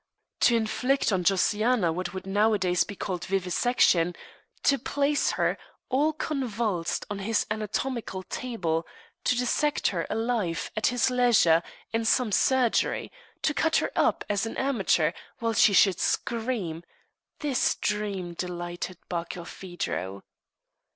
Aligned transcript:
To 0.39 0.55
inflict 0.55 1.11
on 1.11 1.23
Josiana 1.23 1.93
what 1.93 2.11
would 2.11 2.25
nowadays 2.25 2.83
be 2.83 2.95
called 2.95 3.23
vivisection 3.25 4.15
to 4.63 4.79
place 4.79 5.33
her, 5.33 5.59
all 5.89 6.11
convulsed, 6.11 7.05
on 7.11 7.19
his 7.19 7.45
anatomical 7.51 8.23
table; 8.23 8.87
to 9.25 9.37
dissect 9.37 9.89
her 9.89 10.07
alive, 10.09 10.71
at 10.75 10.87
his 10.87 11.11
leisure, 11.11 11.61
in 11.93 12.03
some 12.05 12.31
surgery; 12.31 13.11
to 13.43 13.53
cut 13.53 13.75
her 13.75 13.91
up, 13.95 14.25
as 14.27 14.47
an 14.47 14.57
amateur, 14.57 15.11
while 15.37 15.53
she 15.53 15.71
should 15.71 15.99
scream 15.99 16.81
this 17.41 17.75
dream 17.75 18.33
delighted 18.33 18.97
Barkilphedro! 19.07 20.23